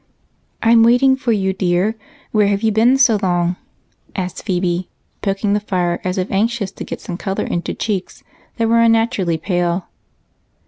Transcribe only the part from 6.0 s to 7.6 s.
as if anxious to get some color